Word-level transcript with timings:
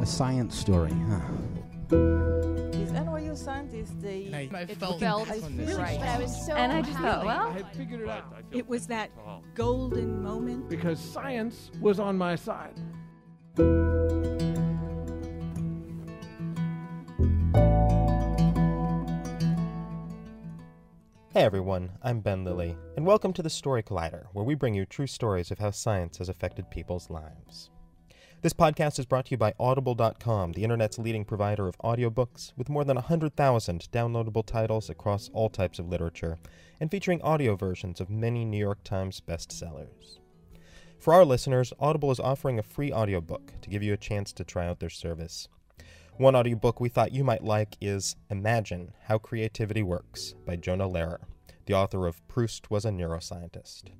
A 0.00 0.06
science 0.06 0.56
story, 0.56 0.92
huh? 0.92 1.20
These 1.88 2.92
NYU 2.92 3.36
scientists, 3.36 3.94
they 4.00 4.26
And 4.26 4.36
I 4.56 4.60
it 4.62 4.76
felt 4.76 5.00
felt 5.00 5.28
on 5.28 5.56
this. 5.56 5.70
really 5.70 5.82
Right. 5.82 5.98
But 5.98 6.08
I 6.08 6.18
was 6.18 6.46
so 6.46 6.54
And 6.54 6.72
I 6.72 6.82
just 6.82 6.98
thought, 6.98 7.24
well, 7.26 7.48
I 7.48 7.62
figured 7.76 8.02
it 8.02 8.08
out. 8.08 8.24
It 8.52 8.68
was 8.68 8.86
that 8.86 9.10
golden 9.54 10.22
moment. 10.22 10.68
Because 10.68 11.00
science 11.00 11.72
was 11.80 11.98
on 11.98 12.16
my 12.16 12.36
side. 12.36 12.78
Hey 21.30 21.44
everyone, 21.44 21.90
I'm 22.02 22.20
Ben 22.20 22.44
Lillie, 22.44 22.76
and 22.96 23.04
welcome 23.04 23.32
to 23.32 23.42
the 23.42 23.50
Story 23.50 23.82
Collider, 23.82 24.26
where 24.32 24.44
we 24.44 24.54
bring 24.54 24.74
you 24.74 24.86
true 24.86 25.06
stories 25.08 25.50
of 25.50 25.58
how 25.58 25.72
science 25.72 26.18
has 26.18 26.28
affected 26.28 26.70
people's 26.70 27.10
lives. 27.10 27.70
This 28.40 28.52
podcast 28.52 29.00
is 29.00 29.06
brought 29.06 29.24
to 29.26 29.30
you 29.32 29.36
by 29.36 29.52
Audible.com, 29.58 30.52
the 30.52 30.62
internet's 30.62 30.96
leading 30.96 31.24
provider 31.24 31.66
of 31.66 31.76
audiobooks, 31.78 32.52
with 32.56 32.68
more 32.68 32.84
than 32.84 32.94
100,000 32.94 33.88
downloadable 33.90 34.46
titles 34.46 34.88
across 34.88 35.28
all 35.32 35.50
types 35.50 35.80
of 35.80 35.88
literature, 35.88 36.38
and 36.78 36.88
featuring 36.88 37.20
audio 37.22 37.56
versions 37.56 38.00
of 38.00 38.08
many 38.08 38.44
New 38.44 38.56
York 38.56 38.84
Times 38.84 39.20
bestsellers. 39.20 40.20
For 41.00 41.12
our 41.14 41.24
listeners, 41.24 41.72
Audible 41.80 42.12
is 42.12 42.20
offering 42.20 42.60
a 42.60 42.62
free 42.62 42.92
audiobook 42.92 43.54
to 43.60 43.70
give 43.70 43.82
you 43.82 43.92
a 43.92 43.96
chance 43.96 44.32
to 44.34 44.44
try 44.44 44.68
out 44.68 44.78
their 44.78 44.88
service. 44.88 45.48
One 46.16 46.36
audiobook 46.36 46.78
we 46.78 46.88
thought 46.88 47.10
you 47.10 47.24
might 47.24 47.42
like 47.42 47.76
is 47.80 48.14
Imagine 48.30 48.92
How 49.06 49.18
Creativity 49.18 49.82
Works 49.82 50.36
by 50.46 50.54
Jonah 50.54 50.88
Lehrer, 50.88 51.22
the 51.66 51.74
author 51.74 52.06
of 52.06 52.24
Proust 52.28 52.70
Was 52.70 52.84
a 52.84 52.90
Neuroscientist. 52.90 53.90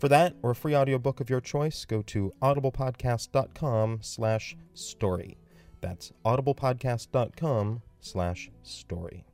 For 0.00 0.08
that 0.08 0.34
or 0.42 0.52
a 0.52 0.54
free 0.54 0.74
audiobook 0.74 1.20
of 1.20 1.28
your 1.28 1.42
choice, 1.42 1.84
go 1.84 2.00
to 2.00 2.32
audiblepodcast.com 2.40 3.98
slash 4.00 4.56
story. 4.72 5.36
That's 5.82 6.10
audiblepodcast.com 6.24 7.82
slash 8.00 8.50
story. 8.62 9.26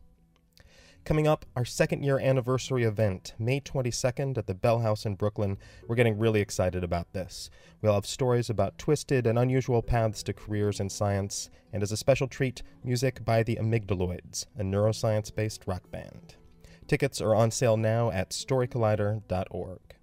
Coming 1.05 1.29
up, 1.29 1.47
our 1.55 1.65
second 1.65 2.03
year 2.03 2.19
anniversary 2.19 2.83
event, 2.83 3.35
May 3.39 3.61
22nd 3.61 4.37
at 4.37 4.49
the 4.49 4.55
Bell 4.55 4.81
House 4.81 5.07
in 5.07 5.15
Brooklyn. 5.15 5.57
We're 5.87 5.95
getting 5.95 6.19
really 6.19 6.41
excited 6.41 6.83
about 6.83 7.13
this. 7.13 7.49
We'll 7.81 7.95
have 7.95 8.05
stories 8.05 8.51
about 8.51 8.77
twisted 8.77 9.25
and 9.25 9.39
unusual 9.39 9.83
paths 9.83 10.25
to 10.25 10.33
careers 10.33 10.81
in 10.81 10.91
science, 10.91 11.49
and 11.73 11.81
as 11.85 11.93
a 11.93 11.97
special 11.97 12.27
treat, 12.27 12.65
music 12.83 13.25
by 13.25 13.45
the 13.45 13.55
Amygdaloids, 13.55 14.47
a 14.59 14.65
neuroscience 14.65 15.33
based 15.33 15.63
rock 15.69 15.89
band. 15.93 16.35
Tickets 16.89 17.21
are 17.21 17.37
on 17.37 17.53
sale 17.53 17.77
now 17.77 18.11
at 18.11 18.31
storycollider.org. 18.31 19.96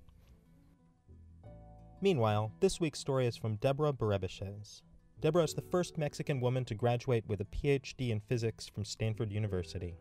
Meanwhile, 2.04 2.52
this 2.59 2.82
week's 2.82 3.00
story 3.00 3.28
is 3.28 3.38
from 3.38 3.56
Deborah 3.56 3.94
Berebichez. 3.94 4.82
Deborah 5.22 5.46
is 5.46 5.54
the 5.54 5.62
first 5.62 5.98
Mexican 5.98 6.42
woman 6.42 6.66
to 6.66 6.76
graduate 6.76 7.23
with 7.30 7.40
a 7.40 7.45
PhD 7.45 8.10
in 8.10 8.20
physics 8.20 8.68
from 8.68 8.84
Stanford 8.84 9.32
University. 9.32 9.95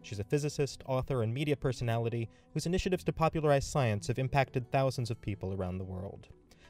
She's 0.00 0.18
a 0.18 0.24
physicist, 0.24 0.82
author, 0.86 1.22
and 1.22 1.34
media 1.34 1.54
personality 1.54 2.30
whose 2.54 2.64
initiatives 2.64 3.04
to 3.04 3.12
popularize 3.12 3.66
science 3.66 4.06
have 4.06 4.18
impacted 4.18 4.72
thousands 4.72 5.10
of 5.10 5.20
people 5.20 5.52
around 5.52 5.76
the 5.76 5.84
world. 5.84 6.28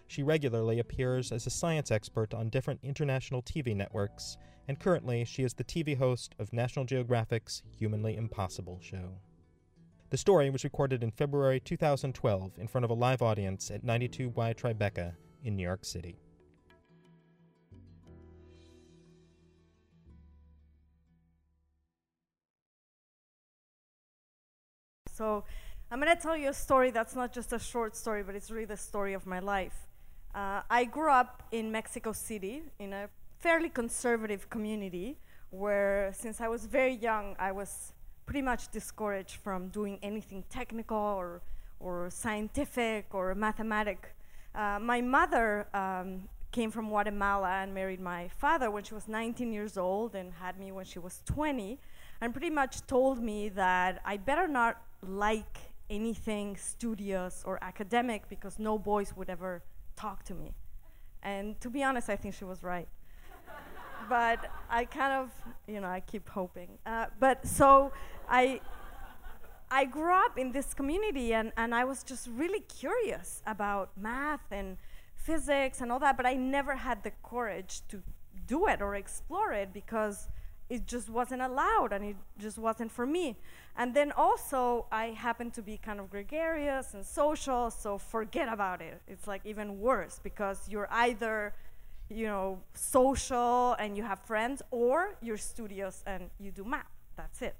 She 0.08 0.24
regularly 0.24 0.80
appears 0.80 1.30
as 1.30 1.46
a 1.46 1.50
science 1.50 1.92
expert 1.92 2.34
on 2.34 2.48
different 2.48 2.80
international 2.83 3.42
TV 3.42 3.77
networks, 3.77 4.36
and 4.67 4.80
currently 4.80 5.24
she 5.24 5.44
is 5.44 5.55
the 5.55 5.62
TV 5.62 5.96
host 5.96 6.34
of 6.41 6.52
National 6.52 6.84
Geographic's 6.84 7.62
Humanly 7.78 8.17
Impossible 8.17 8.80
show. 8.83 9.12
The 10.12 10.18
story 10.18 10.50
was 10.50 10.62
recorded 10.62 11.02
in 11.02 11.10
February 11.10 11.58
2012 11.58 12.58
in 12.58 12.68
front 12.68 12.84
of 12.84 12.91
a 12.91 12.92
live 12.92 13.22
audience 13.22 13.70
at 13.70 13.82
92Y 13.82 14.55
Tribeca 14.55 15.14
in 15.42 15.56
New 15.56 15.62
York 15.62 15.86
City. 15.86 16.18
So 25.11 25.45
I'm 25.90 25.98
going 25.98 26.14
to 26.14 26.23
tell 26.23 26.36
you 26.36 26.50
a 26.50 26.52
story 26.52 26.90
that's 26.90 27.17
not 27.17 27.33
just 27.33 27.55
a 27.55 27.58
short 27.58 27.96
story, 27.96 28.23
but 28.23 28.34
it's 28.34 28.50
really 28.50 28.67
the 28.67 28.77
story 28.77 29.14
of 29.14 29.24
my 29.24 29.39
life. 29.39 29.89
Uh, 30.34 30.61
I 30.68 30.84
grew 30.84 31.11
up 31.11 31.42
in 31.52 31.73
Mexico 31.73 32.12
City 32.12 32.64
in 32.79 32.92
a 32.92 33.08
fairly 33.39 33.70
conservative 33.70 34.50
community 34.50 35.17
where, 35.48 36.12
since 36.12 36.42
I 36.42 36.48
was 36.48 36.67
very 36.67 36.96
young, 36.96 37.34
I 37.39 37.52
was 37.52 37.94
pretty 38.27 38.42
much 38.42 38.70
discouraged 38.70 39.36
from 39.36 39.68
doing 39.68 39.98
anything 40.02 40.44
technical 40.48 40.96
or, 40.96 41.40
or 41.80 42.08
scientific 42.10 43.06
or 43.12 43.34
mathematic. 43.34 44.14
Uh, 44.55 44.78
my 44.80 45.00
mother 45.00 45.66
um, 45.74 46.28
came 46.50 46.70
from 46.70 46.88
Guatemala 46.88 47.62
and 47.62 47.74
married 47.74 48.00
my 48.00 48.28
father 48.28 48.70
when 48.70 48.84
she 48.84 48.94
was 48.94 49.08
19 49.08 49.52
years 49.52 49.77
old 49.77 50.14
and 50.14 50.32
had 50.34 50.58
me 50.58 50.70
when 50.70 50.84
she 50.84 50.98
was 50.98 51.22
20, 51.24 51.78
and 52.20 52.32
pretty 52.32 52.50
much 52.50 52.86
told 52.86 53.22
me 53.22 53.48
that 53.48 54.00
I 54.05 54.18
better 54.18 54.46
not 54.46 54.80
like 55.06 55.58
anything 55.90 56.56
studious 56.56 57.42
or 57.44 57.58
academic 57.62 58.28
because 58.28 58.58
no 58.58 58.78
boys 58.78 59.14
would 59.16 59.28
ever 59.28 59.62
talk 59.96 60.24
to 60.24 60.34
me. 60.34 60.52
And 61.22 61.61
to 61.61 61.70
be 61.70 61.82
honest, 61.82 62.08
I 62.08 62.16
think 62.16 62.34
she 62.34 62.44
was 62.44 62.62
right. 62.62 62.88
But 64.12 64.40
I 64.68 64.84
kind 64.84 65.14
of, 65.14 65.30
you 65.67 65.80
know, 65.80 65.89
I 65.89 66.00
keep 66.00 66.28
hoping. 66.28 66.68
Uh, 66.84 67.06
but 67.18 67.46
so 67.46 67.92
I, 68.28 68.61
I 69.70 69.86
grew 69.86 70.12
up 70.12 70.36
in 70.36 70.52
this 70.52 70.74
community 70.74 71.33
and, 71.33 71.50
and 71.56 71.74
I 71.74 71.84
was 71.84 72.02
just 72.02 72.28
really 72.28 72.61
curious 72.61 73.42
about 73.46 73.89
math 73.96 74.46
and 74.50 74.77
physics 75.17 75.80
and 75.80 75.90
all 75.90 75.98
that, 76.00 76.18
but 76.18 76.27
I 76.27 76.34
never 76.34 76.77
had 76.77 77.02
the 77.05 77.12
courage 77.23 77.80
to 77.89 78.02
do 78.46 78.67
it 78.67 78.83
or 78.83 78.95
explore 78.96 79.50
it 79.52 79.73
because 79.73 80.29
it 80.68 80.86
just 80.86 81.08
wasn't 81.08 81.40
allowed 81.40 81.94
and 81.94 82.05
it 82.05 82.17
just 82.39 82.58
wasn't 82.58 82.92
for 82.92 83.06
me. 83.06 83.39
And 83.79 83.94
then 83.94 84.12
also, 84.12 84.84
I 84.92 85.06
happen 85.27 85.50
to 85.52 85.62
be 85.62 85.79
kind 85.79 86.00
of 86.00 86.11
gregarious 86.11 86.92
and 86.92 87.02
social, 87.06 87.70
so 87.70 87.96
forget 87.96 88.52
about 88.52 88.83
it. 88.83 89.00
It's 89.08 89.27
like 89.27 89.40
even 89.46 89.80
worse 89.80 90.20
because 90.23 90.68
you're 90.68 90.89
either, 90.90 91.55
you 92.14 92.27
know, 92.27 92.61
social 92.74 93.74
and 93.74 93.96
you 93.96 94.02
have 94.02 94.20
friends, 94.20 94.62
or 94.70 95.14
you're 95.23 95.39
and 96.06 96.30
you 96.39 96.50
do 96.50 96.64
math. 96.64 96.86
That's 97.17 97.42
it. 97.42 97.56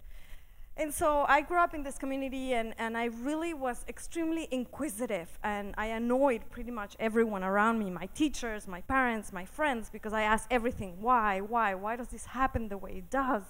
And 0.76 0.92
so 0.92 1.26
I 1.28 1.42
grew 1.42 1.58
up 1.58 1.74
in 1.74 1.82
this 1.82 1.98
community, 1.98 2.54
and, 2.54 2.74
and 2.78 2.96
I 2.96 3.06
really 3.06 3.52
was 3.52 3.84
extremely 3.88 4.48
inquisitive, 4.50 5.38
and 5.42 5.74
I 5.76 5.86
annoyed 5.86 6.42
pretty 6.50 6.70
much 6.70 6.96
everyone 6.98 7.44
around 7.44 7.78
me 7.78 7.90
my 7.90 8.06
teachers, 8.14 8.66
my 8.66 8.80
parents, 8.80 9.32
my 9.34 9.44
friends 9.44 9.90
because 9.90 10.14
I 10.14 10.22
asked 10.22 10.48
everything 10.50 11.02
why, 11.02 11.40
why, 11.40 11.74
why 11.74 11.96
does 11.96 12.08
this 12.08 12.24
happen 12.24 12.69
the 12.69 12.78
way 12.78 12.92
it 12.98 13.10
does? 13.10 13.42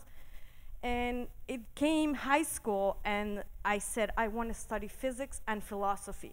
And 0.82 1.28
it 1.46 1.60
came 1.76 2.14
high 2.14 2.42
school, 2.42 2.96
and 3.04 3.44
I 3.64 3.78
said, 3.78 4.10
I 4.16 4.26
want 4.26 4.48
to 4.48 4.54
study 4.54 4.88
physics 4.88 5.40
and 5.46 5.62
philosophy. 5.62 6.32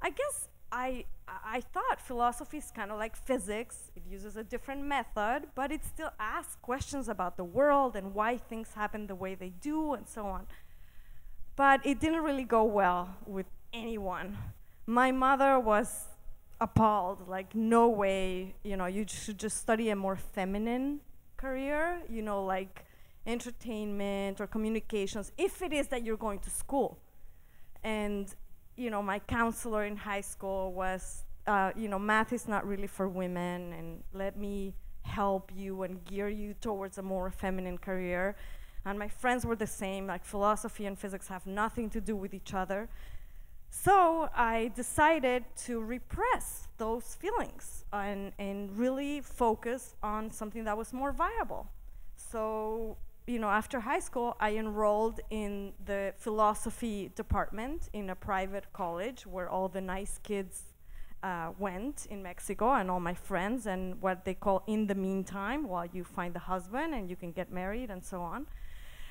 I 0.00 0.10
guess 0.10 0.46
I, 0.70 1.04
I 1.26 1.60
thought 1.60 2.00
philosophy 2.00 2.58
is 2.58 2.70
kind 2.70 2.90
of 2.90 2.98
like 2.98 3.16
physics. 3.16 3.90
It 3.96 4.02
uses 4.08 4.36
a 4.36 4.44
different 4.44 4.82
method, 4.84 5.48
but 5.54 5.72
it 5.72 5.84
still 5.84 6.10
asks 6.18 6.56
questions 6.62 7.08
about 7.08 7.36
the 7.36 7.44
world 7.44 7.96
and 7.96 8.14
why 8.14 8.36
things 8.36 8.74
happen 8.74 9.06
the 9.06 9.14
way 9.14 9.34
they 9.34 9.50
do 9.60 9.94
and 9.94 10.06
so 10.06 10.26
on. 10.26 10.46
But 11.56 11.84
it 11.84 12.00
didn't 12.00 12.22
really 12.22 12.44
go 12.44 12.64
well 12.64 13.16
with 13.26 13.46
anyone. 13.72 14.38
My 14.86 15.10
mother 15.10 15.58
was 15.58 16.06
appalled, 16.60 17.28
like, 17.28 17.54
no 17.54 17.88
way, 17.88 18.54
you 18.62 18.76
know, 18.76 18.86
you 18.86 19.04
should 19.08 19.38
just 19.38 19.58
study 19.58 19.90
a 19.90 19.96
more 19.96 20.16
feminine 20.16 21.00
career, 21.36 22.02
you 22.08 22.22
know, 22.22 22.44
like 22.44 22.84
entertainment 23.26 24.40
or 24.40 24.46
communications, 24.46 25.32
if 25.36 25.62
it 25.62 25.72
is 25.72 25.88
that 25.88 26.04
you're 26.04 26.16
going 26.16 26.40
to 26.40 26.50
school. 26.50 26.98
And 27.84 28.34
you 28.78 28.90
know, 28.90 29.02
my 29.02 29.18
counselor 29.18 29.84
in 29.84 29.96
high 29.96 30.20
school 30.20 30.72
was, 30.72 31.24
uh, 31.46 31.72
you 31.76 31.88
know, 31.88 31.98
math 31.98 32.32
is 32.32 32.46
not 32.46 32.66
really 32.66 32.86
for 32.86 33.08
women, 33.08 33.72
and 33.72 34.02
let 34.12 34.36
me 34.36 34.72
help 35.02 35.50
you 35.56 35.82
and 35.82 36.04
gear 36.04 36.28
you 36.28 36.54
towards 36.60 36.98
a 36.98 37.02
more 37.02 37.30
feminine 37.30 37.78
career. 37.78 38.36
And 38.84 38.98
my 38.98 39.08
friends 39.08 39.44
were 39.44 39.56
the 39.56 39.66
same, 39.66 40.06
like 40.06 40.24
philosophy 40.24 40.86
and 40.86 40.96
physics 40.96 41.28
have 41.28 41.46
nothing 41.46 41.90
to 41.90 42.00
do 42.00 42.14
with 42.14 42.32
each 42.32 42.54
other. 42.54 42.88
So 43.70 44.30
I 44.34 44.70
decided 44.76 45.44
to 45.66 45.80
repress 45.80 46.68
those 46.78 47.16
feelings 47.16 47.84
and, 47.92 48.32
and 48.38 48.76
really 48.78 49.20
focus 49.20 49.94
on 50.02 50.30
something 50.30 50.64
that 50.64 50.78
was 50.78 50.92
more 50.92 51.12
viable. 51.12 51.68
So 52.16 52.96
you 53.28 53.38
know, 53.38 53.48
after 53.48 53.80
high 53.80 54.00
school, 54.00 54.36
I 54.40 54.56
enrolled 54.56 55.20
in 55.30 55.74
the 55.84 56.14
philosophy 56.16 57.10
department 57.14 57.90
in 57.92 58.08
a 58.10 58.14
private 58.14 58.72
college 58.72 59.26
where 59.26 59.48
all 59.50 59.68
the 59.68 59.82
nice 59.82 60.18
kids 60.22 60.62
uh, 61.22 61.50
went 61.58 62.06
in 62.10 62.22
Mexico 62.22 62.72
and 62.74 62.90
all 62.90 63.00
my 63.00 63.14
friends, 63.14 63.66
and 63.66 64.00
what 64.00 64.24
they 64.24 64.34
call 64.34 64.62
in 64.66 64.86
the 64.86 64.94
meantime, 64.94 65.68
while 65.68 65.86
you 65.86 66.04
find 66.04 66.34
the 66.34 66.38
husband 66.38 66.94
and 66.94 67.10
you 67.10 67.16
can 67.16 67.32
get 67.32 67.52
married 67.52 67.90
and 67.90 68.02
so 68.02 68.22
on. 68.22 68.46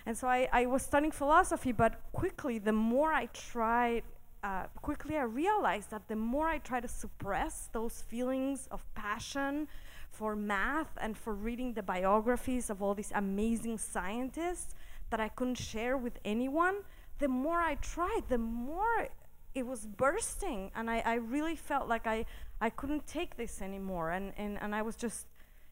And 0.06 0.18
so 0.18 0.28
I, 0.28 0.48
I 0.52 0.66
was 0.66 0.82
studying 0.82 1.12
philosophy, 1.12 1.72
but 1.72 2.00
quickly, 2.14 2.60
the 2.60 2.72
more 2.72 3.12
I 3.14 3.26
tried, 3.28 4.04
uh, 4.44 4.64
quickly 4.82 5.18
I 5.18 5.24
realized 5.24 5.92
that 5.92 6.08
the 6.08 6.16
more 6.16 6.48
I 6.48 6.60
try 6.60 6.80
to 6.80 6.88
suppress 6.88 7.70
those 7.74 8.02
feelings 8.08 8.68
of 8.72 8.84
passion 8.96 9.68
for 10.12 10.36
math 10.36 10.98
and 11.00 11.18
for 11.18 11.34
reading 11.34 11.74
the 11.74 11.84
biographies 11.84 12.70
of 12.70 12.82
all 12.82 12.96
these 12.96 13.12
amazing 13.14 13.78
scientists 13.78 14.74
that 15.10 15.20
I 15.20 15.30
couldn't 15.30 15.58
share 15.58 15.98
with 15.98 16.20
anyone, 16.26 16.78
the 17.20 17.28
more 17.28 17.60
I 17.60 17.76
tried, 17.76 18.24
the 18.28 18.38
more 18.38 19.10
it 19.54 19.66
was 19.66 19.86
bursting. 19.86 20.72
And 20.76 20.90
I, 20.90 21.02
I 21.06 21.16
really 21.16 21.56
felt 21.56 21.88
like 21.88 22.08
I, 22.08 22.26
I 22.62 22.70
couldn't 22.70 23.08
take 23.08 23.38
this 23.38 23.62
anymore. 23.62 24.12
And, 24.12 24.34
and, 24.38 24.58
and 24.62 24.76
I 24.76 24.82
was 24.82 24.96
just, 24.96 25.28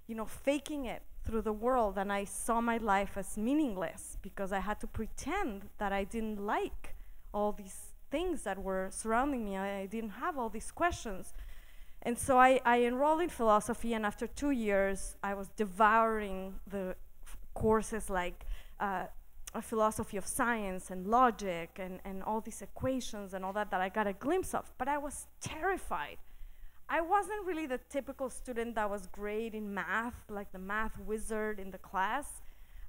you 0.07 0.15
know, 0.15 0.25
faking 0.25 0.85
it 0.85 1.01
through 1.23 1.41
the 1.41 1.53
world. 1.53 1.97
And 1.97 2.11
I 2.11 2.23
saw 2.25 2.61
my 2.61 2.77
life 2.77 3.17
as 3.17 3.37
meaningless 3.37 4.17
because 4.21 4.51
I 4.51 4.59
had 4.59 4.79
to 4.81 4.87
pretend 4.87 5.69
that 5.77 5.91
I 5.91 6.03
didn't 6.03 6.39
like 6.39 6.95
all 7.33 7.51
these 7.51 7.93
things 8.09 8.43
that 8.43 8.61
were 8.61 8.89
surrounding 8.91 9.43
me. 9.43 9.57
I, 9.57 9.81
I 9.81 9.85
didn't 9.85 10.11
have 10.11 10.37
all 10.37 10.49
these 10.49 10.71
questions. 10.71 11.33
And 12.05 12.17
so 12.17 12.37
I, 12.37 12.61
I 12.63 12.83
enrolled 12.83 13.21
in 13.21 13.29
philosophy, 13.29 13.95
and 13.95 14.05
after 14.05 14.27
two 14.27 14.51
years, 14.51 15.17
I 15.23 15.33
was 15.33 15.49
devouring 15.57 16.53
the 16.67 16.95
courses 17.55 18.11
like 18.11 18.45
uh, 18.79 19.05
a 19.55 19.61
philosophy 19.61 20.15
of 20.15 20.25
science 20.27 20.91
and 20.91 21.07
logic 21.07 21.79
and, 21.79 21.99
and 22.05 22.21
all 22.21 22.41
these 22.41 22.61
equations 22.61 23.33
and 23.33 23.43
all 23.43 23.53
that 23.53 23.71
that 23.71 23.81
I 23.81 23.89
got 23.89 24.05
a 24.05 24.13
glimpse 24.13 24.53
of. 24.53 24.71
But 24.77 24.87
I 24.87 24.99
was 24.99 25.25
terrified. 25.41 26.17
I 26.87 27.01
wasn't 27.01 27.43
really 27.43 27.65
the 27.65 27.79
typical 27.89 28.29
student 28.29 28.75
that 28.75 28.87
was 28.87 29.07
great 29.07 29.55
in 29.55 29.73
math, 29.73 30.13
like 30.29 30.51
the 30.51 30.59
math 30.59 30.99
wizard 30.99 31.59
in 31.59 31.71
the 31.71 31.79
class. 31.79 32.27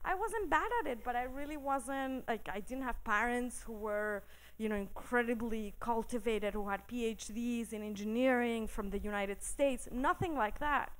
I 0.04 0.14
wasn't 0.14 0.50
bad 0.50 0.68
at 0.80 0.86
it, 0.92 0.98
but 1.02 1.16
I 1.16 1.24
really 1.24 1.56
wasn't, 1.56 2.28
like, 2.28 2.48
I 2.52 2.60
didn't 2.60 2.84
have 2.84 3.02
parents 3.02 3.62
who 3.66 3.72
were 3.72 4.22
you 4.58 4.68
know, 4.68 4.76
incredibly 4.76 5.74
cultivated, 5.80 6.54
who 6.54 6.68
had 6.68 6.86
PhDs 6.88 7.72
in 7.72 7.82
engineering 7.82 8.66
from 8.66 8.90
the 8.90 8.98
United 8.98 9.42
States, 9.42 9.88
nothing 9.92 10.34
like 10.34 10.58
that. 10.60 10.92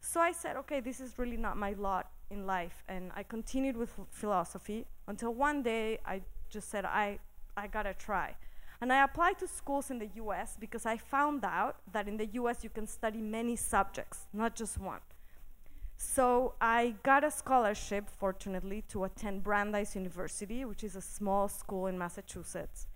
So 0.00 0.20
I 0.20 0.32
said, 0.32 0.56
okay, 0.56 0.80
this 0.80 1.00
is 1.00 1.18
really 1.18 1.36
not 1.36 1.56
my 1.56 1.72
lot 1.72 2.10
in 2.30 2.46
life. 2.46 2.84
And 2.88 3.10
I 3.14 3.22
continued 3.22 3.76
with 3.76 3.90
philosophy 4.10 4.86
until 5.08 5.34
one 5.34 5.62
day 5.62 5.98
I 6.06 6.22
just 6.48 6.70
said, 6.70 6.84
I, 6.84 7.18
I 7.56 7.66
gotta 7.66 7.94
try. 7.94 8.36
And 8.80 8.92
I 8.92 9.04
applied 9.04 9.38
to 9.40 9.48
schools 9.48 9.90
in 9.90 9.98
the 9.98 10.08
US 10.14 10.56
because 10.58 10.86
I 10.86 10.96
found 10.96 11.44
out 11.44 11.76
that 11.92 12.08
in 12.08 12.16
the 12.16 12.26
US 12.26 12.64
you 12.64 12.70
can 12.70 12.86
study 12.86 13.20
many 13.20 13.56
subjects, 13.56 14.26
not 14.32 14.54
just 14.54 14.78
one. 14.78 15.00
So 15.98 16.54
I 16.62 16.94
got 17.02 17.24
a 17.24 17.30
scholarship, 17.30 18.08
fortunately, 18.08 18.82
to 18.88 19.04
attend 19.04 19.44
Brandeis 19.44 19.94
University, 19.94 20.64
which 20.64 20.82
is 20.82 20.96
a 20.96 21.00
small 21.02 21.46
school 21.46 21.88
in 21.88 21.98
Massachusetts. 21.98 22.86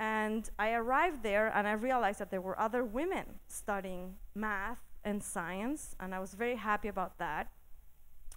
And 0.00 0.48
I 0.58 0.72
arrived 0.72 1.22
there 1.22 1.52
and 1.54 1.68
I 1.68 1.72
realized 1.72 2.20
that 2.20 2.30
there 2.30 2.40
were 2.40 2.58
other 2.58 2.82
women 2.82 3.26
studying 3.48 4.14
math 4.34 4.80
and 5.04 5.22
science, 5.22 5.94
and 6.00 6.14
I 6.14 6.20
was 6.20 6.32
very 6.32 6.56
happy 6.56 6.88
about 6.88 7.18
that. 7.18 7.48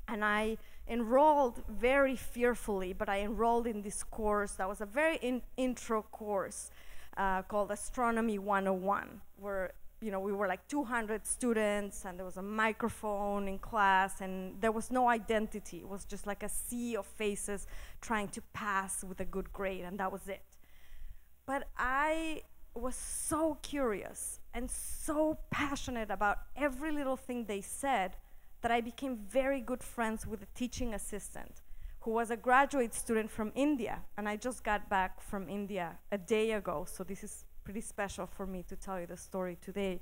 And 0.09 0.25
I 0.25 0.57
enrolled 0.89 1.63
very 1.69 2.17
fearfully, 2.17 2.91
but 2.91 3.07
I 3.07 3.21
enrolled 3.21 3.65
in 3.65 3.81
this 3.81 4.03
course 4.03 4.51
that 4.53 4.67
was 4.67 4.81
a 4.81 4.85
very 4.85 5.15
in 5.21 5.41
intro 5.55 6.01
course 6.01 6.69
uh, 7.15 7.43
called 7.43 7.71
Astronomy 7.71 8.37
101, 8.37 9.21
where 9.37 9.71
you 10.01 10.11
know 10.11 10.19
we 10.19 10.33
were 10.33 10.47
like 10.47 10.67
200 10.67 11.25
students, 11.25 12.03
and 12.03 12.19
there 12.19 12.25
was 12.25 12.35
a 12.35 12.41
microphone 12.41 13.47
in 13.47 13.57
class, 13.57 14.19
and 14.19 14.59
there 14.59 14.73
was 14.73 14.91
no 14.91 15.07
identity. 15.07 15.77
It 15.77 15.87
was 15.87 16.03
just 16.03 16.27
like 16.27 16.43
a 16.43 16.49
sea 16.49 16.97
of 16.97 17.05
faces 17.05 17.67
trying 18.01 18.27
to 18.29 18.41
pass 18.51 19.01
with 19.05 19.21
a 19.21 19.25
good 19.25 19.53
grade, 19.53 19.85
and 19.85 19.97
that 19.99 20.11
was 20.11 20.27
it. 20.27 20.52
But 21.45 21.67
I 21.77 22.43
was 22.73 22.95
so 22.95 23.57
curious 23.61 24.39
and 24.53 24.69
so 24.69 25.37
passionate 25.51 26.09
about 26.09 26.39
every 26.55 26.91
little 26.91 27.17
thing 27.17 27.45
they 27.45 27.61
said 27.61 28.15
that 28.61 28.71
I 28.71 28.81
became 28.81 29.17
very 29.29 29.59
good 29.59 29.83
friends 29.83 30.25
with 30.25 30.41
a 30.41 30.47
teaching 30.55 30.93
assistant 30.93 31.61
who 32.01 32.11
was 32.11 32.31
a 32.31 32.37
graduate 32.37 32.93
student 32.93 33.29
from 33.29 33.51
India. 33.55 34.01
And 34.17 34.27
I 34.27 34.37
just 34.37 34.63
got 34.63 34.89
back 34.89 35.21
from 35.21 35.49
India 35.49 35.97
a 36.11 36.17
day 36.17 36.51
ago, 36.51 36.85
so 36.89 37.03
this 37.03 37.23
is 37.23 37.45
pretty 37.63 37.81
special 37.81 38.25
for 38.25 38.45
me 38.45 38.63
to 38.63 38.75
tell 38.75 38.99
you 38.99 39.07
the 39.07 39.17
story 39.17 39.57
today. 39.61 40.01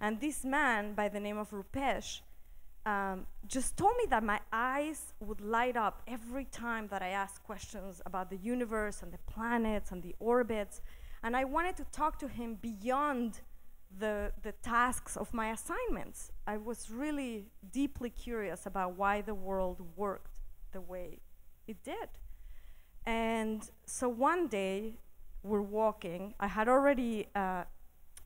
And 0.00 0.20
this 0.20 0.44
man, 0.44 0.94
by 0.94 1.08
the 1.08 1.20
name 1.20 1.38
of 1.38 1.50
Rupesh, 1.50 2.20
um, 2.86 3.26
just 3.46 3.76
told 3.76 3.96
me 3.96 4.04
that 4.10 4.22
my 4.22 4.40
eyes 4.52 5.14
would 5.20 5.40
light 5.40 5.76
up 5.76 6.02
every 6.06 6.44
time 6.44 6.88
that 6.88 7.02
I 7.02 7.08
asked 7.08 7.42
questions 7.44 8.02
about 8.04 8.30
the 8.30 8.36
universe 8.36 9.02
and 9.02 9.12
the 9.12 9.18
planets 9.26 9.90
and 9.90 10.02
the 10.02 10.14
orbits. 10.18 10.80
And 11.22 11.36
I 11.36 11.44
wanted 11.44 11.76
to 11.78 11.84
talk 11.84 12.18
to 12.18 12.28
him 12.28 12.58
beyond 12.60 13.40
the, 13.98 14.32
the 14.42 14.52
tasks 14.52 15.16
of 15.16 15.32
my 15.32 15.50
assignments. 15.50 16.30
I 16.46 16.58
was 16.58 16.90
really 16.90 17.46
deeply 17.72 18.10
curious 18.10 18.66
about 18.66 18.96
why 18.96 19.22
the 19.22 19.34
world 19.34 19.80
worked 19.96 20.30
the 20.72 20.80
way 20.80 21.20
it 21.66 21.82
did. 21.82 22.08
And 23.06 23.70
so 23.86 24.08
one 24.08 24.48
day, 24.48 24.98
we're 25.44 25.60
walking. 25.60 26.34
I 26.40 26.48
had 26.48 26.68
already, 26.68 27.28
uh, 27.36 27.64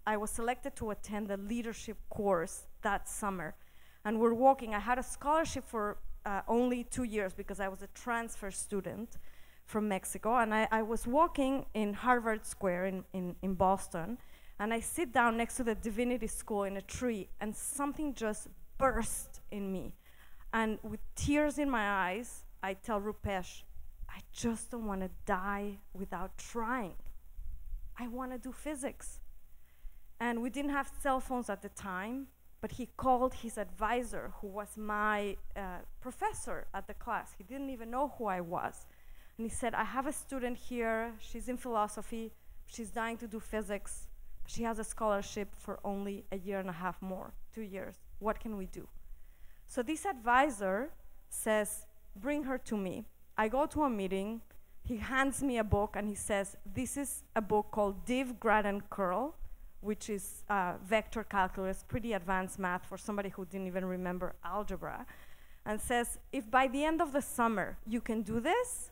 I 0.06 0.16
was 0.16 0.31
selected 0.31 0.76
to 0.76 0.90
attend 0.90 1.28
the 1.28 1.37
leadership 1.37 1.99
course 2.08 2.66
that 2.82 3.08
summer 3.08 3.55
and 4.04 4.20
we're 4.20 4.34
walking. 4.34 4.74
I 4.74 4.78
had 4.78 4.98
a 4.98 5.02
scholarship 5.02 5.64
for 5.66 5.98
uh, 6.24 6.42
only 6.48 6.84
two 6.84 7.04
years 7.04 7.32
because 7.32 7.60
I 7.60 7.68
was 7.68 7.82
a 7.82 7.88
transfer 7.88 8.50
student 8.50 9.16
from 9.64 9.88
Mexico, 9.88 10.36
and 10.36 10.54
I, 10.54 10.66
I 10.70 10.82
was 10.82 11.06
walking 11.06 11.66
in 11.74 11.92
Harvard 11.92 12.46
Square 12.46 12.86
in, 12.86 13.04
in, 13.12 13.36
in 13.42 13.54
Boston, 13.54 14.18
and 14.58 14.72
I 14.72 14.80
sit 14.80 15.12
down 15.12 15.36
next 15.36 15.56
to 15.56 15.64
the 15.64 15.74
Divinity 15.74 16.26
School 16.26 16.64
in 16.64 16.76
a 16.76 16.82
tree, 16.82 17.28
and 17.40 17.54
something 17.54 18.14
just 18.14 18.48
burst 18.78 19.40
in 19.50 19.70
me. 19.70 19.94
And 20.52 20.78
with 20.82 21.00
tears 21.14 21.58
in 21.58 21.68
my 21.68 22.08
eyes, 22.08 22.44
I 22.62 22.74
tell 22.74 23.00
Rupesh, 23.00 23.62
I 24.08 24.20
just 24.32 24.70
don't 24.70 24.86
want 24.86 25.02
to 25.02 25.10
die 25.26 25.78
without 25.92 26.36
trying. 26.38 26.94
I 27.98 28.08
want 28.08 28.32
to 28.32 28.38
do 28.38 28.52
physics. 28.52 29.20
And 30.20 30.42
we 30.42 30.50
didn't 30.50 30.70
have 30.70 30.90
cell 31.00 31.20
phones 31.20 31.50
at 31.50 31.62
the 31.62 31.68
time, 31.68 32.28
but 32.60 32.72
he 32.72 32.88
called 32.96 33.34
his 33.34 33.56
advisor, 33.56 34.32
who 34.40 34.49
was 34.49 34.76
my 34.76 35.37
uh, 35.56 35.78
professor 36.00 36.66
at 36.75 36.87
the 36.87 36.94
class. 36.94 37.34
He 37.37 37.44
didn't 37.44 37.70
even 37.70 37.90
know 37.90 38.12
who 38.19 38.26
I 38.26 38.40
was. 38.40 38.87
And 39.37 39.44
he 39.46 39.50
said, 39.50 39.75
I 39.75 39.84
have 39.84 40.06
a 40.06 40.12
student 40.12 40.56
here, 40.56 41.12
she's 41.20 41.49
in 41.49 41.56
philosophy, 41.56 42.32
she's 42.66 42.90
dying 42.90 43.16
to 43.19 43.28
do 43.28 43.38
physics. 43.38 44.08
She 44.46 44.62
has 44.62 44.78
a 44.78 44.84
scholarship 44.84 45.55
for 45.55 45.78
only 45.84 46.25
a 46.32 46.38
year 46.38 46.58
and 46.58 46.69
a 46.69 46.72
half 46.72 47.00
more, 47.00 47.34
two 47.55 47.62
years. 47.62 47.96
What 48.19 48.40
can 48.40 48.56
we 48.56 48.66
do? 48.66 48.88
So 49.66 49.82
this 49.82 50.06
advisor 50.06 50.91
says, 51.29 51.86
Bring 52.17 52.44
her 52.44 52.58
to 52.58 52.77
me. 52.77 53.05
I 53.36 53.48
go 53.48 53.67
to 53.67 53.84
a 53.84 53.91
meeting. 53.91 54.41
He 54.82 54.96
hands 54.96 55.43
me 55.43 55.58
a 55.58 55.65
book 55.65 55.94
and 55.94 56.08
he 56.08 56.15
says, 56.15 56.56
This 56.65 56.96
is 56.96 57.22
a 57.36 57.43
book 57.43 57.69
called 57.70 58.06
Div, 58.06 58.41
Grad, 58.41 58.67
and 58.67 58.88
Curl 58.91 59.36
which 59.81 60.11
is 60.11 60.44
uh, 60.49 60.75
vector 60.85 61.25
calculus, 61.25 61.85
pretty 61.87 62.13
advanced 62.13 62.58
math 62.58 62.85
for 62.87 62.99
somebody 62.99 63.29
who 63.29 63.44
didn't 63.47 63.67
even 63.67 63.85
remember 63.85 64.35
algebra, 64.44 65.06
and 65.65 65.81
says, 65.81 66.19
if 66.32 66.51
by 66.51 66.67
the 66.67 66.85
end 66.85 67.01
of 67.01 67.13
the 67.13 67.23
summer 67.23 67.79
you 67.87 68.01
can 68.01 68.23
do 68.23 68.41
this, 68.41 68.91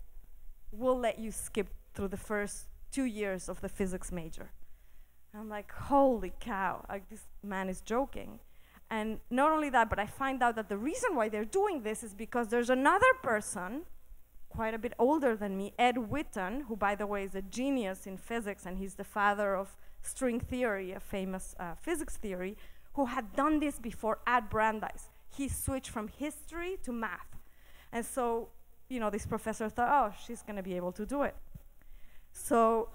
we'll 0.70 0.98
let 0.98 1.18
you 1.18 1.30
skip 1.30 1.68
through 1.94 2.08
the 2.08 2.16
first 2.16 2.66
two 2.92 3.04
years 3.04 3.48
of 3.48 3.60
the 3.60 3.68
physics 3.68 4.12
major. 4.12 4.50
I'm 5.34 5.48
like, 5.48 5.70
holy 5.72 6.32
cow, 6.40 6.84
like 6.88 7.08
this 7.08 7.26
man 7.42 7.68
is 7.68 7.80
joking. 7.80 8.40
And 8.90 9.18
not 9.30 9.50
only 9.50 9.70
that, 9.70 9.90
but 9.90 9.98
I 9.98 10.06
find 10.06 10.42
out 10.42 10.54
that 10.56 10.68
the 10.68 10.78
reason 10.78 11.14
why 11.14 11.28
they're 11.28 11.44
doing 11.44 11.82
this 11.82 12.02
is 12.02 12.14
because 12.14 12.48
there's 12.48 12.70
another 12.70 13.12
person, 13.22 13.82
quite 14.48 14.74
a 14.74 14.78
bit 14.78 14.94
older 14.98 15.36
than 15.36 15.56
me, 15.56 15.74
Ed 15.78 15.96
Witten, 15.96 16.66
who, 16.66 16.76
by 16.76 16.94
the 16.94 17.06
way, 17.06 17.24
is 17.24 17.34
a 17.34 17.42
genius 17.42 18.06
in 18.06 18.16
physics, 18.16 18.64
and 18.64 18.78
he's 18.78 18.94
the 18.94 19.04
father 19.04 19.56
of 19.56 19.76
string 20.06 20.40
theory, 20.40 20.92
a 20.92 21.00
famous 21.00 21.54
uh, 21.58 21.74
physics 21.74 22.16
theory, 22.16 22.56
who 22.94 23.06
had 23.06 23.34
done 23.34 23.60
this 23.60 23.78
before 23.78 24.18
at 24.26 24.50
Brandeis. 24.50 25.08
He 25.36 25.48
switched 25.48 25.90
from 25.90 26.08
history 26.08 26.78
to 26.84 26.92
math. 26.92 27.36
And 27.92 28.04
so, 28.04 28.48
you 28.88 29.00
know, 29.00 29.10
this 29.10 29.26
professor 29.26 29.68
thought, 29.68 29.90
oh, 29.90 30.14
she's 30.24 30.42
going 30.42 30.56
to 30.56 30.62
be 30.62 30.74
able 30.76 30.92
to 30.92 31.04
do 31.04 31.22
it. 31.22 31.36
So 32.32 32.88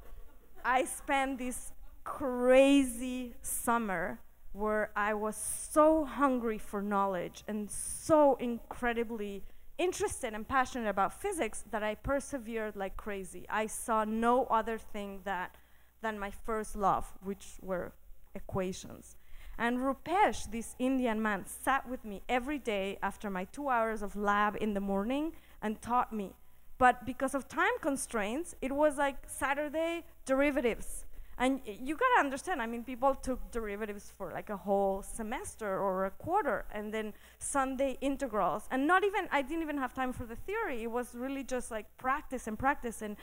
I 0.63 0.85
spent 0.85 1.37
this 1.37 1.71
crazy 2.03 3.35
summer 3.41 4.19
where 4.53 4.91
I 4.95 5.13
was 5.13 5.35
so 5.35 6.03
hungry 6.03 6.57
for 6.57 6.81
knowledge 6.81 7.43
and 7.47 7.69
so 7.69 8.35
incredibly 8.35 9.43
interested 9.77 10.33
and 10.33 10.47
passionate 10.47 10.89
about 10.89 11.21
physics 11.21 11.63
that 11.71 11.83
I 11.83 11.95
persevered 11.95 12.75
like 12.75 12.97
crazy. 12.97 13.45
I 13.49 13.67
saw 13.67 14.03
no 14.03 14.45
other 14.45 14.77
thing 14.77 15.21
that 15.23 15.55
than 16.01 16.19
my 16.19 16.31
first 16.31 16.75
love, 16.75 17.13
which 17.23 17.55
were 17.61 17.93
equations. 18.35 19.15
And 19.57 19.79
Rupesh, 19.79 20.49
this 20.51 20.75
Indian 20.79 21.21
man, 21.21 21.45
sat 21.45 21.87
with 21.87 22.03
me 22.03 22.23
every 22.27 22.57
day 22.57 22.97
after 23.03 23.29
my 23.29 23.45
two 23.45 23.69
hours 23.69 24.01
of 24.01 24.15
lab 24.15 24.57
in 24.59 24.73
the 24.73 24.79
morning 24.79 25.33
and 25.61 25.81
taught 25.81 26.11
me. 26.11 26.33
But 26.77 27.05
because 27.05 27.35
of 27.35 27.47
time 27.47 27.77
constraints, 27.81 28.55
it 28.61 28.71
was 28.71 28.97
like 28.97 29.17
Saturday 29.27 30.03
derivatives. 30.25 31.05
And 31.37 31.61
you 31.65 31.95
gotta 31.95 32.19
understand, 32.19 32.61
I 32.61 32.67
mean, 32.67 32.83
people 32.83 33.15
took 33.15 33.51
derivatives 33.51 34.11
for 34.15 34.31
like 34.31 34.49
a 34.49 34.57
whole 34.57 35.01
semester 35.01 35.79
or 35.79 36.05
a 36.05 36.11
quarter, 36.11 36.65
and 36.71 36.93
then 36.93 37.13
Sunday 37.39 37.97
integrals. 38.01 38.67
And 38.71 38.87
not 38.87 39.03
even, 39.03 39.27
I 39.31 39.41
didn't 39.41 39.63
even 39.63 39.77
have 39.77 39.93
time 39.93 40.13
for 40.13 40.25
the 40.25 40.35
theory. 40.35 40.83
It 40.83 40.91
was 40.91 41.15
really 41.15 41.43
just 41.43 41.71
like 41.71 41.85
practice 41.97 42.47
and 42.47 42.57
practice. 42.57 43.01
And, 43.01 43.15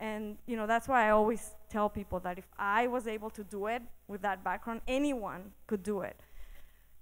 and 0.00 0.36
you 0.46 0.56
know, 0.56 0.66
that's 0.66 0.88
why 0.88 1.06
I 1.06 1.10
always 1.10 1.54
tell 1.70 1.88
people 1.88 2.20
that 2.20 2.38
if 2.38 2.46
I 2.58 2.86
was 2.86 3.06
able 3.06 3.30
to 3.30 3.44
do 3.44 3.66
it 3.66 3.82
with 4.08 4.22
that 4.22 4.44
background, 4.44 4.80
anyone 4.86 5.52
could 5.66 5.82
do 5.82 6.00
it. 6.00 6.20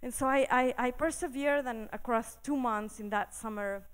And 0.03 0.13
so 0.13 0.27
I, 0.27 0.47
I, 0.51 0.75
I 0.79 0.91
persevered, 0.91 1.67
and 1.67 1.89
across 1.93 2.37
two 2.43 2.57
months 2.57 3.01
in 3.01 3.11
that 3.11 3.35
summer, 3.35 3.87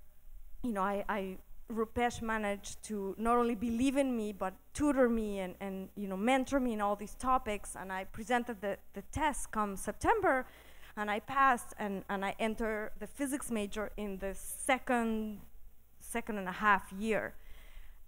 you 0.62 0.73
know, 0.73 0.83
I, 0.83 1.04
I 1.09 1.38
Rupesh 1.71 2.21
managed 2.21 2.83
to 2.85 3.14
not 3.16 3.38
only 3.38 3.54
believe 3.54 3.97
in 3.97 4.16
me 4.16 4.33
but 4.33 4.54
tutor 4.75 5.09
me 5.09 5.38
and, 5.38 5.54
and 5.61 5.88
you 5.95 6.09
know 6.09 6.16
mentor 6.16 6.59
me 6.59 6.73
in 6.73 6.80
all 6.80 6.97
these 6.97 7.14
topics 7.14 7.76
and 7.78 7.92
I 7.92 8.04
presented 8.04 8.61
the, 8.61 8.76
the 8.95 9.02
test 9.12 9.52
come 9.52 9.76
September 9.76 10.47
and 10.97 11.11
I 11.11 11.21
passed 11.21 11.75
and, 11.78 12.02
and 12.09 12.25
I 12.25 12.35
entered 12.38 12.90
the 12.99 13.07
physics 13.07 13.50
major 13.50 13.92
in 13.97 14.19
the 14.19 14.35
second 14.35 15.40
second 16.00 16.38
and 16.38 16.49
a 16.49 16.52
half 16.52 16.92
year. 16.99 17.35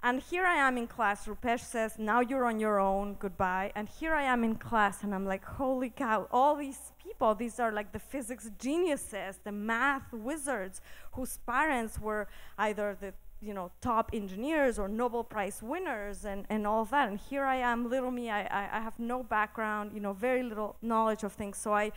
And 0.04 0.20
here 0.20 0.44
I 0.44 0.56
am 0.56 0.76
in 0.78 0.88
class. 0.88 1.26
Rupesh 1.26 1.60
says, 1.60 1.96
Now 1.96 2.20
you're 2.20 2.44
on 2.44 2.58
your 2.58 2.80
own, 2.80 3.14
goodbye. 3.20 3.70
And 3.76 3.88
here 3.88 4.14
I 4.14 4.24
am 4.24 4.42
in 4.42 4.56
class, 4.56 5.04
and 5.04 5.14
I'm 5.14 5.24
like, 5.24 5.44
Holy 5.44 5.90
cow, 5.90 6.26
all 6.32 6.56
these 6.56 6.92
people, 7.00 7.34
these 7.36 7.60
are 7.60 7.70
like 7.70 7.92
the 7.92 8.00
physics 8.00 8.50
geniuses, 8.58 9.38
the 9.44 9.52
math 9.52 10.12
wizards, 10.12 10.80
whose 11.12 11.36
parents 11.46 12.00
were 12.00 12.26
either 12.58 12.96
the 13.00 13.14
you 13.40 13.52
know, 13.52 13.70
top 13.80 14.10
engineers 14.12 14.78
or 14.78 14.88
Nobel 14.88 15.24
Prize 15.24 15.60
winners 15.62 16.24
and, 16.24 16.46
and 16.48 16.66
all 16.66 16.84
that. 16.86 17.08
And 17.08 17.18
here 17.18 17.44
I 17.44 17.56
am, 17.56 17.90
little 17.90 18.12
me, 18.12 18.30
I, 18.30 18.42
I, 18.42 18.78
I 18.78 18.80
have 18.80 18.98
no 18.98 19.24
background, 19.24 19.90
you 19.94 20.00
know, 20.00 20.12
very 20.12 20.44
little 20.44 20.76
knowledge 20.80 21.24
of 21.24 21.32
things. 21.32 21.58
So 21.58 21.74
I, 21.74 21.90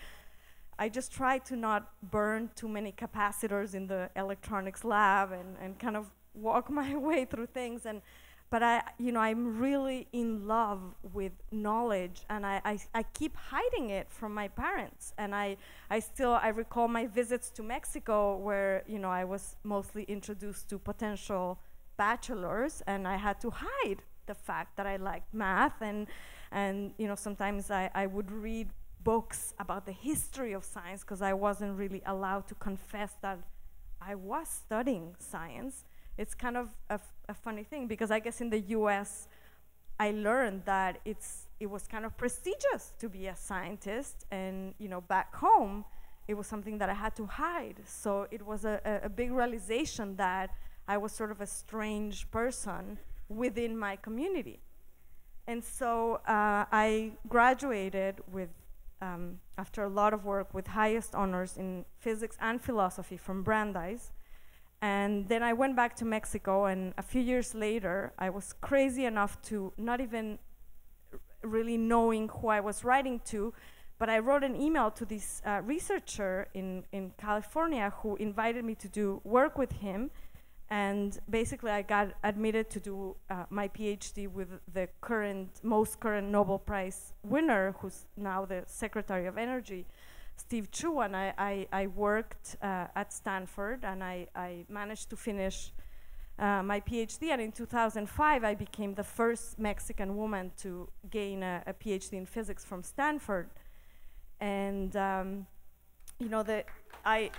I 0.80 0.90
just 0.90 1.14
try 1.14 1.38
to 1.38 1.56
not 1.56 1.92
burn 2.02 2.50
too 2.56 2.68
many 2.68 2.92
capacitors 2.92 3.76
in 3.76 3.86
the 3.88 4.10
electronics 4.16 4.84
lab 4.84 5.32
and, 5.32 5.56
and 5.62 5.78
kind 5.78 5.96
of 5.96 6.10
walk 6.36 6.70
my 6.82 6.96
way 6.96 7.26
through 7.26 7.48
things. 7.48 7.86
And, 7.86 8.02
but 8.50 8.62
I, 8.62 8.84
you 8.98 9.12
know, 9.12 9.20
I'm 9.20 9.60
really 9.60 10.08
in 10.14 10.48
love 10.48 10.80
with 11.14 11.32
knowledge, 11.52 12.22
and 12.30 12.46
I, 12.46 12.62
I, 12.64 12.80
I 12.94 13.04
keep 13.04 13.36
hiding 13.36 13.90
it 13.90 14.10
from 14.10 14.34
my 14.34 14.48
parents. 14.48 15.14
And 15.18 15.34
I, 15.34 15.58
I 15.90 16.00
still, 16.00 16.34
I 16.34 16.50
recall 16.50 16.88
my 16.88 17.08
visits 17.08 17.50
to 17.52 17.64
Mexico, 17.64 18.38
where 18.38 18.84
you 18.88 19.00
know 19.00 19.10
I 19.10 19.24
was 19.24 19.56
mostly 19.64 20.04
introduced 20.04 20.70
to 20.70 20.78
potential 20.78 21.60
bachelors, 21.98 22.84
and 22.86 23.08
I 23.08 23.18
had 23.18 23.42
to 23.42 23.50
hide 23.50 24.04
the 24.28 24.36
fact 24.36 24.78
that 24.78 24.86
I 24.86 24.98
liked 24.98 25.34
math, 25.34 25.82
and, 25.82 26.08
and 26.52 26.94
you 26.98 27.08
know, 27.08 27.16
sometimes 27.16 27.72
I, 27.72 27.90
I 27.96 28.06
would 28.06 28.32
read 28.32 28.70
books 29.04 29.54
about 29.60 29.86
the 29.86 29.92
history 29.92 30.54
of 30.54 30.64
science 30.64 31.02
because 31.02 31.22
I 31.22 31.34
wasn't 31.34 31.78
really 31.78 32.02
allowed 32.06 32.48
to 32.48 32.56
confess 32.56 33.14
that 33.22 33.40
I 34.02 34.16
was 34.16 34.48
studying 34.48 35.16
science 35.20 35.84
it's 36.18 36.34
kind 36.34 36.58
of 36.58 36.70
a, 36.90 37.00
funny 37.34 37.64
thing 37.64 37.88
because 37.88 38.12
I 38.12 38.20
guess 38.20 38.40
in 38.40 38.50
the 38.50 38.60
U.S. 38.60 39.28
I 40.00 40.12
learned 40.12 40.64
that 40.66 41.00
it's 41.06 41.48
it 41.60 41.68
was 41.68 41.88
kind 41.88 42.06
of 42.06 42.16
prestigious 42.18 42.94
to 43.00 43.10
be 43.10 43.28
a 43.28 43.36
scientist, 43.36 44.26
and 44.32 44.74
you 44.78 44.88
know 44.88 45.02
back 45.02 45.36
home 45.36 45.86
it 46.28 46.34
was 46.34 46.48
something 46.48 46.78
that 46.80 46.90
I 46.90 46.94
had 46.94 47.16
to 47.18 47.26
hide. 47.26 47.82
So 47.86 48.28
it 48.32 48.46
was 48.46 48.66
a, 48.66 48.82
a, 48.86 49.06
a 49.06 49.10
big 49.10 49.32
realization 49.32 50.16
that 50.16 50.50
I 50.88 50.98
was 50.98 51.12
sort 51.12 51.32
of 51.32 51.42
a 51.42 51.48
strange 51.48 52.30
person 52.32 52.98
within 53.30 53.78
my 53.78 53.96
community. 53.96 54.60
And 55.48 55.64
so 55.64 56.16
uh, 56.28 56.66
I 56.72 57.14
graduated 57.28 58.22
with, 58.32 58.50
um, 59.02 59.40
after 59.58 59.84
a 59.84 59.90
lot 59.90 60.14
of 60.14 60.26
work, 60.26 60.54
with 60.54 60.68
highest 60.68 61.14
honors 61.14 61.58
in 61.58 61.86
physics 62.00 62.38
and 62.42 62.62
philosophy 62.62 63.18
from 63.18 63.44
Brandeis. 63.44 64.12
And 64.86 65.28
then 65.28 65.42
I 65.42 65.54
went 65.54 65.76
back 65.76 65.96
to 65.96 66.06
Mexico, 66.06 66.66
and 66.66 66.94
a 66.96 67.02
few 67.02 67.24
years 67.32 67.56
later, 67.56 68.14
I 68.20 68.30
was 68.30 68.54
crazy 68.70 69.06
enough 69.06 69.42
to 69.50 69.74
not 69.78 70.00
even 70.00 70.38
really 71.42 71.76
knowing 71.76 72.30
who 72.36 72.50
I 72.50 72.60
was 72.60 72.84
writing 72.84 73.20
to, 73.32 73.52
but 73.98 74.10
I 74.10 74.20
wrote 74.20 74.44
an 74.44 74.56
email 74.56 74.92
to 74.92 75.04
this 75.04 75.42
uh, 75.44 75.62
researcher 75.64 76.50
in, 76.54 76.84
in 76.92 77.14
California 77.18 77.94
who 78.02 78.16
invited 78.18 78.64
me 78.64 78.76
to 78.76 78.88
do 78.88 79.22
work 79.24 79.58
with 79.58 79.72
him. 79.72 80.12
And 80.70 81.18
basically, 81.28 81.72
I 81.72 81.82
got 81.82 82.14
admitted 82.24 82.70
to 82.70 82.80
do 82.80 83.16
uh, 83.32 83.46
my 83.50 83.68
PhD 83.70 84.32
with 84.32 84.50
the 84.72 84.88
current, 85.02 85.50
most 85.64 86.00
current 86.00 86.28
Nobel 86.30 86.60
Prize 86.60 87.14
winner, 87.24 87.74
who's 87.80 88.06
now 88.18 88.46
the 88.46 88.62
Secretary 88.68 89.26
of 89.26 89.36
Energy. 89.40 89.88
Steve 90.38 90.70
Chu, 90.72 91.00
and 91.00 91.16
I, 91.16 91.34
I, 91.38 91.68
I 91.72 91.88
worked 91.88 92.56
uh, 92.62 92.88
at 92.96 93.14
Stanford, 93.14 93.84
and 93.84 94.04
I, 94.04 94.28
I 94.36 94.66
managed 94.70 95.10
to 95.12 95.16
finish 95.16 95.72
uh, 96.38 96.62
my 96.62 96.82
PhD. 96.82 97.30
And 97.30 97.42
in 97.42 97.52
2005, 97.52 98.44
I 98.44 98.54
became 98.54 98.94
the 98.94 99.04
first 99.04 99.58
Mexican 99.58 100.18
woman 100.18 100.52
to 100.58 100.90
gain 101.10 101.44
a, 101.44 101.64
a 101.66 101.74
PhD 101.74 102.14
in 102.14 102.26
physics 102.26 102.66
from 102.66 102.84
Stanford. 102.84 103.50
And 104.40 104.96
um, 104.96 105.48
you 106.20 106.30
know 106.30 106.44
that 106.44 106.66
I. 107.06 107.32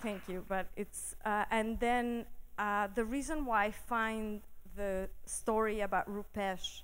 thank 0.00 0.28
you, 0.28 0.44
but 0.48 0.66
it's 0.76 1.14
uh, 1.24 1.44
and 1.50 1.78
then 1.78 2.26
uh, 2.58 2.88
the 2.94 3.04
reason 3.04 3.44
why 3.44 3.66
I 3.66 3.70
find 3.70 4.40
the 4.76 5.08
story 5.26 5.80
about 5.80 6.08
Rupesh 6.08 6.82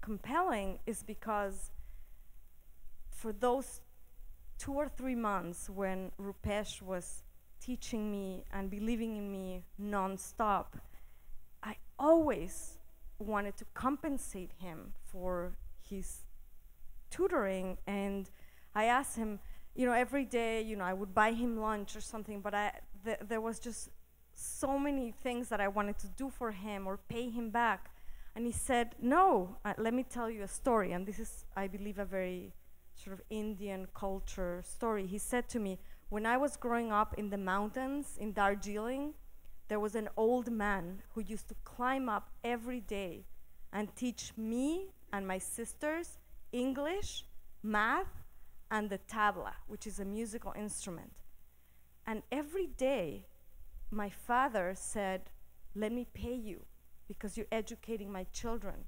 compelling 0.00 0.78
is 0.86 1.02
because 1.02 1.70
for 3.18 3.32
those 3.32 3.80
two 4.58 4.72
or 4.72 4.88
three 4.88 5.14
months 5.14 5.68
when 5.68 6.12
Rupesh 6.20 6.80
was 6.80 7.24
teaching 7.60 8.10
me 8.10 8.44
and 8.52 8.70
believing 8.70 9.16
in 9.16 9.30
me 9.32 9.64
nonstop, 9.80 10.66
I 11.62 11.76
always 11.98 12.78
wanted 13.18 13.56
to 13.56 13.64
compensate 13.74 14.52
him 14.60 14.92
for 15.04 15.56
his 15.90 16.20
tutoring. 17.10 17.78
And 17.88 18.30
I 18.74 18.84
asked 18.84 19.16
him, 19.16 19.40
you 19.74 19.84
know, 19.86 19.92
every 19.92 20.24
day, 20.24 20.62
you 20.62 20.76
know, 20.76 20.84
I 20.84 20.92
would 20.92 21.12
buy 21.12 21.32
him 21.32 21.58
lunch 21.58 21.96
or 21.96 22.00
something, 22.00 22.40
but 22.40 22.54
I, 22.54 22.72
th- 23.04 23.18
there 23.28 23.40
was 23.40 23.58
just 23.58 23.90
so 24.32 24.78
many 24.78 25.10
things 25.10 25.48
that 25.48 25.60
I 25.60 25.66
wanted 25.66 25.98
to 25.98 26.08
do 26.08 26.30
for 26.30 26.52
him 26.52 26.86
or 26.86 26.98
pay 27.08 27.28
him 27.28 27.50
back. 27.50 27.90
And 28.36 28.46
he 28.46 28.52
said, 28.52 28.94
No, 29.02 29.56
uh, 29.64 29.74
let 29.78 29.92
me 29.92 30.04
tell 30.04 30.30
you 30.30 30.42
a 30.44 30.48
story. 30.48 30.92
And 30.92 31.04
this 31.04 31.18
is, 31.18 31.44
I 31.56 31.66
believe, 31.66 31.98
a 31.98 32.04
very 32.04 32.52
sort 33.02 33.14
of 33.14 33.22
Indian 33.30 33.86
culture 33.94 34.62
story. 34.64 35.06
He 35.06 35.18
said 35.18 35.48
to 35.50 35.58
me, 35.58 35.78
when 36.08 36.26
I 36.26 36.36
was 36.36 36.56
growing 36.56 36.90
up 36.90 37.14
in 37.18 37.30
the 37.30 37.38
mountains 37.38 38.16
in 38.18 38.32
Darjeeling, 38.32 39.14
there 39.68 39.80
was 39.80 39.94
an 39.94 40.08
old 40.16 40.50
man 40.50 41.02
who 41.12 41.20
used 41.20 41.48
to 41.48 41.54
climb 41.64 42.08
up 42.08 42.30
every 42.42 42.80
day 42.80 43.26
and 43.72 43.94
teach 43.94 44.32
me 44.36 44.88
and 45.12 45.26
my 45.26 45.38
sisters 45.38 46.18
English, 46.52 47.24
math, 47.62 48.24
and 48.70 48.88
the 48.88 48.98
tabla, 48.98 49.52
which 49.66 49.86
is 49.86 50.00
a 50.00 50.04
musical 50.04 50.52
instrument. 50.56 51.12
And 52.06 52.22
every 52.32 52.66
day, 52.66 53.26
my 53.90 54.08
father 54.08 54.72
said, 54.74 55.30
Let 55.74 55.92
me 55.92 56.06
pay 56.12 56.34
you 56.34 56.64
because 57.06 57.36
you're 57.36 57.46
educating 57.52 58.10
my 58.10 58.24
children. 58.32 58.84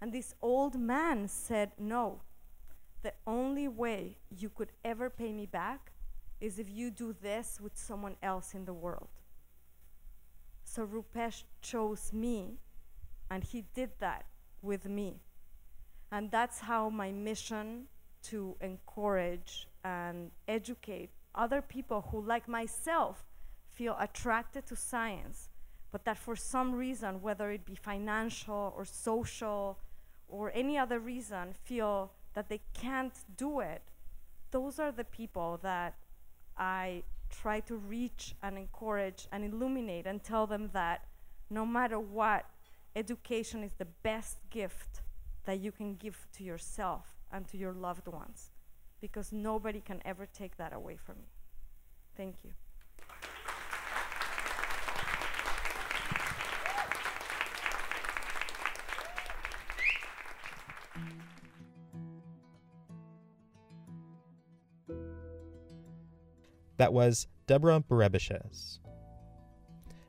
And 0.00 0.12
this 0.12 0.34
old 0.42 0.78
man 0.78 1.28
said, 1.28 1.72
No, 1.78 2.22
the 3.04 3.12
only 3.26 3.68
way 3.68 4.16
you 4.30 4.48
could 4.48 4.72
ever 4.84 5.10
pay 5.10 5.30
me 5.30 5.46
back 5.46 5.92
is 6.40 6.58
if 6.58 6.68
you 6.70 6.90
do 6.90 7.14
this 7.22 7.60
with 7.60 7.76
someone 7.76 8.16
else 8.22 8.54
in 8.54 8.64
the 8.64 8.72
world. 8.72 9.10
So 10.64 10.86
Rupesh 10.86 11.44
chose 11.60 12.12
me, 12.12 12.58
and 13.30 13.44
he 13.44 13.66
did 13.74 13.90
that 14.00 14.24
with 14.62 14.88
me. 14.88 15.20
And 16.10 16.30
that's 16.30 16.60
how 16.60 16.88
my 16.88 17.12
mission 17.12 17.84
to 18.30 18.56
encourage 18.62 19.68
and 19.84 20.30
educate 20.48 21.10
other 21.34 21.60
people 21.60 22.08
who, 22.10 22.24
like 22.24 22.48
myself, 22.48 23.26
feel 23.68 23.96
attracted 24.00 24.64
to 24.66 24.76
science, 24.76 25.50
but 25.92 26.06
that 26.06 26.16
for 26.16 26.36
some 26.36 26.74
reason, 26.74 27.20
whether 27.20 27.50
it 27.50 27.66
be 27.66 27.74
financial 27.74 28.72
or 28.76 28.86
social 28.86 29.78
or 30.26 30.50
any 30.54 30.78
other 30.78 30.98
reason, 30.98 31.54
feel 31.64 32.12
that 32.34 32.48
they 32.48 32.60
can't 32.74 33.14
do 33.36 33.60
it, 33.60 33.82
those 34.50 34.78
are 34.78 34.92
the 34.92 35.04
people 35.04 35.58
that 35.62 35.94
I 36.56 37.02
try 37.30 37.60
to 37.60 37.76
reach 37.76 38.34
and 38.42 38.56
encourage 38.56 39.26
and 39.32 39.44
illuminate 39.44 40.06
and 40.06 40.22
tell 40.22 40.46
them 40.46 40.70
that 40.72 41.06
no 41.50 41.66
matter 41.66 41.98
what, 41.98 42.44
education 42.94 43.64
is 43.64 43.72
the 43.74 43.86
best 44.02 44.38
gift 44.50 45.02
that 45.44 45.60
you 45.60 45.72
can 45.72 45.96
give 45.96 46.26
to 46.36 46.44
yourself 46.44 47.16
and 47.32 47.46
to 47.48 47.56
your 47.56 47.72
loved 47.72 48.06
ones 48.06 48.50
because 49.00 49.32
nobody 49.32 49.80
can 49.80 50.00
ever 50.04 50.26
take 50.26 50.56
that 50.56 50.72
away 50.72 50.96
from 50.96 51.16
you. 51.18 51.28
Thank 52.16 52.36
you. 52.44 52.52
That 66.84 66.92
was 66.92 67.28
Deborah 67.46 67.80
Berebichez. 67.80 68.78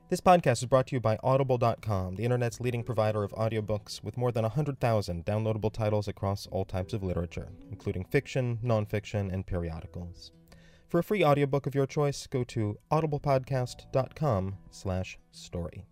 This 0.09 0.19
podcast 0.19 0.57
is 0.57 0.65
brought 0.65 0.87
to 0.87 0.95
you 0.97 0.99
by 0.99 1.17
Audible.com, 1.23 2.15
the 2.15 2.25
internet's 2.25 2.59
leading 2.59 2.83
provider 2.83 3.23
of 3.23 3.31
audiobooks 3.31 4.03
with 4.03 4.17
more 4.17 4.33
than 4.33 4.41
100,000 4.41 5.25
downloadable 5.25 5.71
titles 5.71 6.09
across 6.09 6.47
all 6.47 6.65
types 6.65 6.91
of 6.91 7.01
literature, 7.01 7.47
including 7.71 8.03
fiction, 8.03 8.59
nonfiction, 8.61 9.31
and 9.31 9.47
periodicals. 9.47 10.33
For 10.89 10.99
a 10.99 11.03
free 11.03 11.23
audiobook 11.23 11.65
of 11.65 11.75
your 11.75 11.87
choice, 11.87 12.27
go 12.27 12.43
to 12.43 12.77
audiblepodcast.com 12.91 14.57
slash 14.69 15.17
story. 15.31 15.85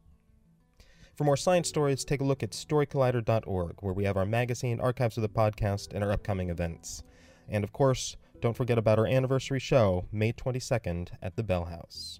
For 1.16 1.24
more 1.24 1.38
science 1.38 1.70
stories, 1.70 2.04
take 2.04 2.20
a 2.20 2.26
look 2.26 2.44
at 2.44 2.52
storycollider.org, 2.52 3.76
where 3.80 3.94
we 3.94 4.04
have 4.04 4.18
our 4.18 4.26
magazine, 4.26 4.82
archives 4.82 5.16
of 5.16 5.22
the 5.22 5.30
podcast, 5.30 5.94
and 5.94 6.04
our 6.04 6.12
upcoming 6.12 6.50
events. 6.50 7.04
And 7.48 7.64
of 7.64 7.72
course, 7.72 8.18
don't 8.44 8.58
forget 8.58 8.78
about 8.78 9.00
our 9.00 9.08
anniversary 9.08 9.58
show, 9.58 10.06
May 10.12 10.34
22nd, 10.34 11.12
at 11.22 11.38
the 11.38 11.44
Bell 11.44 11.64
House. 11.64 12.20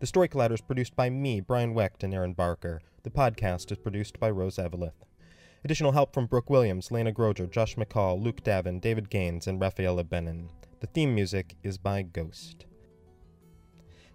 The 0.00 0.06
Story 0.06 0.28
Collider 0.28 0.54
is 0.54 0.60
produced 0.60 0.96
by 0.96 1.08
me, 1.08 1.40
Brian 1.40 1.72
Wecht, 1.72 2.02
and 2.02 2.12
Erin 2.12 2.32
Barker. 2.32 2.80
The 3.04 3.10
podcast 3.10 3.70
is 3.70 3.78
produced 3.78 4.18
by 4.18 4.28
Rose 4.28 4.56
Eveleth. 4.56 5.04
Additional 5.64 5.92
help 5.92 6.12
from 6.12 6.26
Brooke 6.26 6.50
Williams, 6.50 6.90
Lena 6.90 7.12
Groeger, 7.12 7.48
Josh 7.48 7.76
McCall, 7.76 8.20
Luke 8.20 8.42
Davin, 8.42 8.80
David 8.80 9.08
Gaines, 9.08 9.46
and 9.46 9.60
Rafaela 9.60 10.02
Benin. 10.02 10.50
The 10.80 10.88
theme 10.88 11.14
music 11.14 11.54
is 11.62 11.78
by 11.78 12.02
Ghost. 12.02 12.66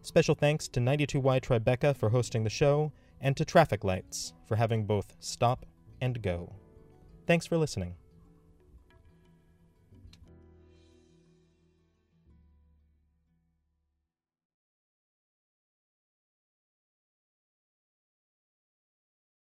Special 0.02 0.36
thanks 0.36 0.68
to 0.68 0.82
92Y 0.82 1.40
Tribeca 1.40 1.96
for 1.96 2.10
hosting 2.10 2.44
the 2.44 2.50
show, 2.50 2.92
and 3.22 3.38
to 3.38 3.46
Traffic 3.46 3.86
Lights 3.86 4.34
for 4.46 4.58
having 4.58 4.86
both 4.86 5.16
stop 5.22 5.66
and 6.02 6.22
go. 6.22 6.58
Thanks 7.26 7.46
for 7.46 7.58
listening. 7.58 7.96